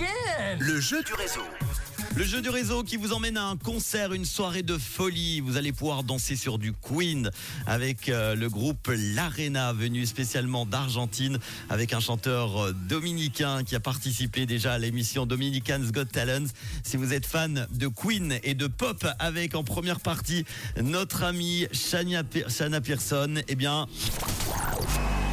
[0.00, 0.58] again.
[0.58, 1.42] Le jeu du réseau.
[2.16, 5.40] Le jeu du réseau qui vous emmène à un concert, une soirée de folie.
[5.40, 7.30] Vous allez pouvoir danser sur du Queen
[7.66, 13.80] avec euh, le groupe L'Arena, venu spécialement d'Argentine, avec un chanteur euh, dominicain qui a
[13.80, 16.46] participé déjà à l'émission Dominican's Got Talent.
[16.82, 20.44] Si vous êtes fan de Queen et de pop, avec en première partie
[20.82, 23.86] notre amie Shania, Shana Pearson, eh bien,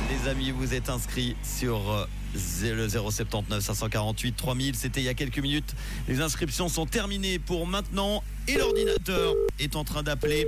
[0.09, 4.75] les amis, vous êtes inscrits sur euh, le 079 548 3000.
[4.75, 5.75] C'était il y a quelques minutes.
[6.07, 10.47] Les inscriptions sont terminées pour maintenant et l'ordinateur est en train d'appeler.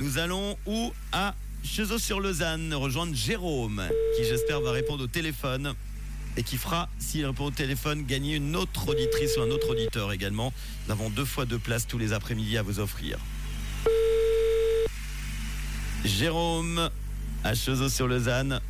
[0.00, 0.92] Nous allons où?
[1.12, 3.82] À Cheseaux-sur-Lausanne rejoindre Jérôme,
[4.16, 5.74] qui j'espère va répondre au téléphone
[6.36, 10.12] et qui fera, s'il répond au téléphone, gagner une autre auditrice ou un autre auditeur
[10.12, 10.52] également.
[10.86, 13.18] Nous avons deux fois deux places tous les après-midi à vous offrir.
[16.04, 16.90] Jérôme
[17.42, 18.60] à Cheseaux-sur-Lausanne.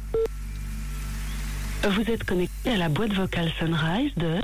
[1.89, 4.41] Vous êtes connecté à la boîte vocale Sunrise de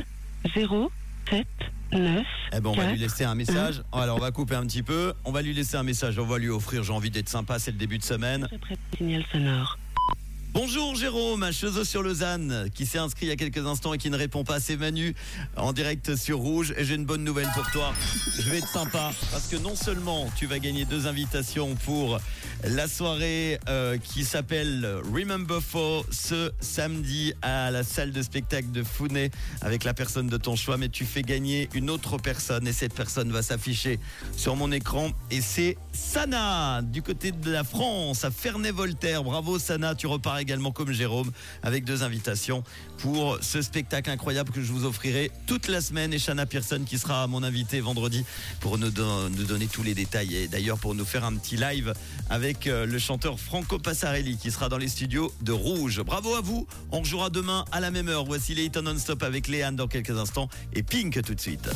[0.55, 2.25] 079.
[2.53, 2.93] Eh ben, on va 4.
[2.93, 3.83] lui laisser un message.
[3.93, 5.13] Alors, on va couper un petit peu.
[5.25, 6.19] On va lui laisser un message.
[6.21, 6.85] On va lui offrir.
[6.85, 7.59] J'ai envie d'être sympa.
[7.59, 8.49] C'est le début de semaine.
[8.97, 9.77] Signal sonore.
[10.55, 14.19] Bonjour Jérôme, à Cheseaux-sur-Lausanne, qui s'est inscrit il y a quelques instants et qui ne
[14.19, 14.61] répond pas.
[14.61, 15.15] C'est Manu,
[15.57, 16.75] en direct sur Rouge.
[16.77, 17.95] Et j'ai une bonne nouvelle pour toi.
[18.39, 22.19] Je vais être sympa, parce que non seulement tu vas gagner deux invitations pour
[22.65, 28.83] la soirée euh, qui s'appelle Remember For ce samedi à la salle de spectacle de
[28.83, 29.31] Founet
[29.63, 32.95] avec la personne de ton choix, mais tu fais gagner une autre personne et cette
[32.95, 33.99] personne va s'afficher
[34.37, 39.25] sur mon écran et c'est Sana du côté de la France à Ferney-Voltaire.
[39.25, 41.31] Bravo Sana, tu repars également comme Jérôme
[41.63, 42.63] avec deux invitations
[42.99, 46.99] pour ce spectacle incroyable que je vous offrirai toute la semaine et Shana Pearson qui
[46.99, 48.25] sera mon invité vendredi
[48.61, 51.57] pour nous, don- nous donner tous les détails et d'ailleurs pour nous faire un petit
[51.57, 51.95] live
[52.29, 56.03] avec euh, le chanteur Franco Passarelli qui sera dans les studios de Rouge.
[56.05, 58.25] Bravo à vous, on rejouera demain à la même heure.
[58.25, 61.69] Voici les Non-Stop avec Léane dans quelques instants et Pink tout de suite.